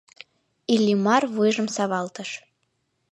[0.73, 2.29] Иллимар вуйжым савалтыш.